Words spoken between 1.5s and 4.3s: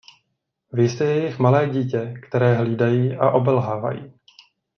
dítě, které hlídají a obelhávají.